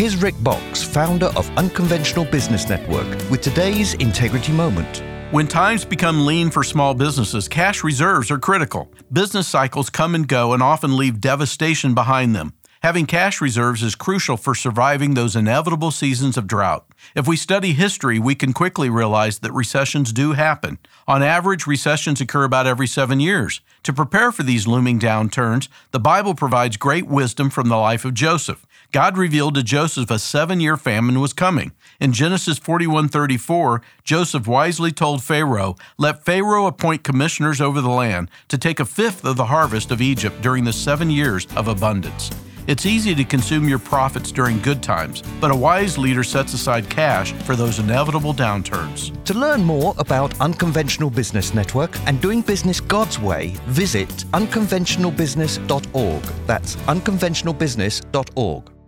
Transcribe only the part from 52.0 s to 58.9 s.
and doing business God's way, visit unconventionalbusiness.org. That's unconventionalbusiness.org.